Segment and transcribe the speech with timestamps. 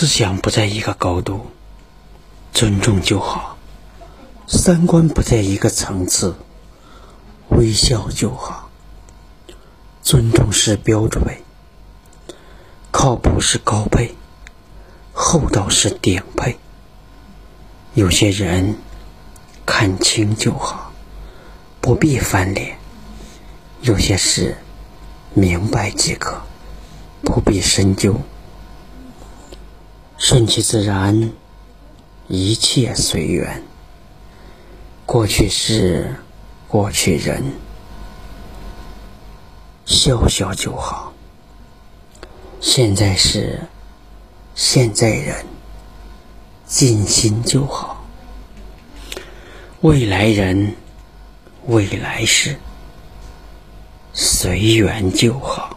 [0.00, 1.50] 思想不在一个高度，
[2.54, 3.58] 尊重就好；
[4.48, 6.34] 三观不在一个层次，
[7.50, 8.70] 微笑就好。
[10.02, 11.22] 尊重是标准，
[12.90, 14.14] 靠谱是高配，
[15.12, 16.58] 厚道是顶配。
[17.92, 18.78] 有些人
[19.66, 20.92] 看清就好，
[21.82, 22.74] 不必翻脸；
[23.82, 24.56] 有些事
[25.34, 26.40] 明白即可，
[27.22, 28.18] 不必深究。
[30.22, 31.32] 顺其自然，
[32.28, 33.62] 一切随缘。
[35.06, 36.14] 过去事，
[36.68, 37.42] 过去人，
[39.86, 41.14] 笑笑就好。
[42.60, 43.60] 现在事，
[44.54, 45.46] 现在人，
[46.66, 48.04] 尽心就好。
[49.80, 50.74] 未来人，
[51.66, 52.56] 未来事，
[54.12, 55.69] 随缘就好。